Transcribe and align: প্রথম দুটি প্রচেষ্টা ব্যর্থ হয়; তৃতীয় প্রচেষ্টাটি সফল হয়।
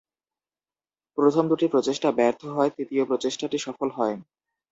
প্রথম 1.17 1.43
দুটি 1.51 1.65
প্রচেষ্টা 1.73 2.09
ব্যর্থ 2.17 2.41
হয়; 2.55 2.71
তৃতীয় 2.75 3.03
প্রচেষ্টাটি 3.05 3.57
সফল 3.65 3.89
হয়। 3.97 4.15